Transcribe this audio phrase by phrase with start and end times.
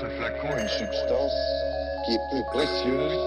[0.00, 1.38] ce flacon une substance
[2.04, 3.18] qui est plus précieuse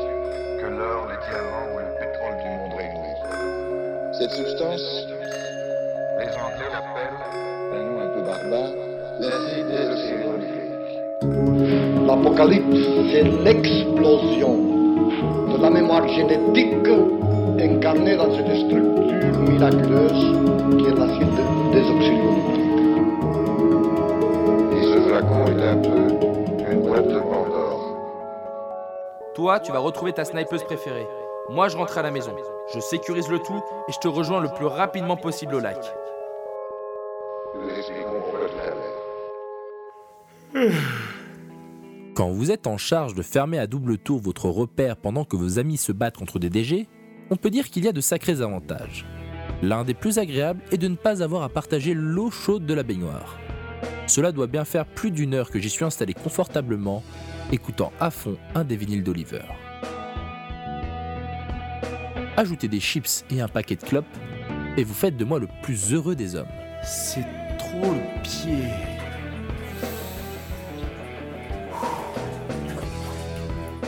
[0.62, 3.14] que l'or, les diamants ou le pétrole du monde réuni.
[4.20, 5.08] Cette substance,
[6.20, 7.22] les Anglais l'appellent,
[7.74, 8.74] un nom un peu barbare,
[9.20, 9.70] l'acide.
[12.06, 14.54] L'apocalypse, c'est l'explosion
[15.52, 16.88] de la mémoire génétique
[17.60, 20.24] incarnée dans cette structure miraculeuse
[20.78, 21.40] qui est l'acide
[21.74, 22.70] désoxyribonucléique.
[24.78, 26.09] Et ce flacon est un peu
[29.36, 31.08] Toi, tu vas retrouver ta snipeuse préférée.
[31.50, 32.36] Moi, je rentre à la maison.
[32.74, 35.78] Je sécurise le tout et je te rejoins le plus rapidement possible au lac.
[42.16, 45.58] Quand vous êtes en charge de fermer à double tour votre repère pendant que vos
[45.58, 46.88] amis se battent contre des DG,
[47.32, 49.06] on peut dire qu'il y a de sacrés avantages.
[49.62, 52.84] L'un des plus agréables est de ne pas avoir à partager l'eau chaude de la
[52.84, 53.38] baignoire.
[54.10, 57.04] Cela doit bien faire plus d'une heure que j'y suis installé confortablement,
[57.52, 59.44] écoutant à fond un des vinyles d'Oliver.
[62.36, 64.18] Ajoutez des chips et un paquet de clopes,
[64.78, 66.48] et vous faites de moi le plus heureux des hommes.
[66.84, 67.26] C'est
[67.60, 68.64] trop le pied.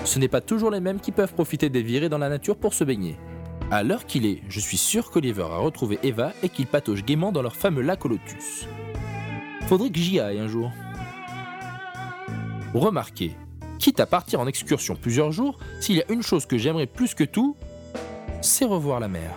[0.05, 2.75] Ce n'est pas toujours les mêmes qui peuvent profiter des virées dans la nature pour
[2.75, 3.17] se baigner.
[3.71, 7.31] À l'heure qu'il est, je suis sûr qu'Oliver a retrouvé Eva et qu'ils patauchent gaiement
[7.31, 8.67] dans leur fameux lac au lotus.
[9.71, 10.69] Faudrait que j'y aille un jour.
[12.73, 13.37] Remarquez,
[13.79, 17.13] quitte à partir en excursion plusieurs jours, s'il y a une chose que j'aimerais plus
[17.13, 17.55] que tout,
[18.41, 19.33] c'est revoir la mer.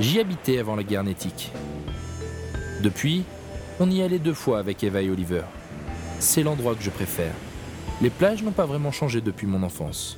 [0.00, 1.52] J'y habitais avant la guerre nétique.
[2.80, 3.24] Depuis,
[3.80, 5.42] on y allait deux fois avec Eva et Oliver.
[6.18, 7.34] C'est l'endroit que je préfère.
[8.00, 10.16] Les plages n'ont pas vraiment changé depuis mon enfance.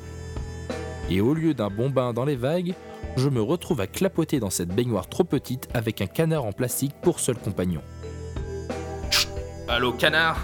[1.11, 2.75] Et au lieu d'un bon bain dans les vagues,
[3.17, 6.95] je me retrouve à clapoter dans cette baignoire trop petite avec un canard en plastique
[7.03, 7.83] pour seul compagnon.
[9.69, 10.39] Allô canard.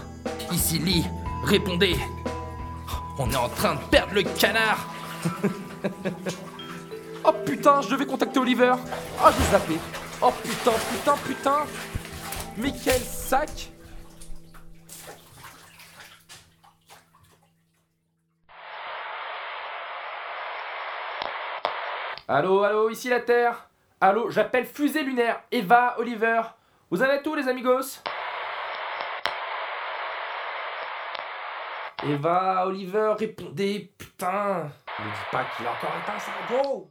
[0.50, 1.04] Ici Lee,
[1.44, 1.96] répondez.
[3.18, 4.88] On est en train de perdre le canard.
[7.24, 8.74] Oh putain, je devais contacter Oliver.
[9.24, 9.78] Oh, je zappé.
[10.20, 11.58] Oh putain, putain, putain.
[12.56, 13.70] Mais quel sac
[22.26, 23.68] Allô, allô, ici la Terre.
[24.00, 25.40] Allô, j'appelle Fusée Lunaire.
[25.52, 26.42] Eva, Oliver.
[26.90, 28.00] Vous êtes où les amigos?
[32.04, 34.64] Eva, Oliver, répondez, putain.
[34.98, 36.90] Ne dis pas qu'il a encore éteint sa radio